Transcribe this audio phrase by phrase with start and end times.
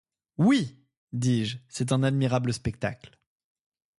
[0.39, 0.79] Oui!
[1.13, 3.19] dis-je, c’est un admirable spectacle.